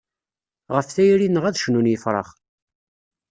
Ɣef 0.73 0.87
tayri-nneɣ 0.89 1.43
ad 1.45 1.59
cnun 1.61 1.91
yefrax. 1.91 2.29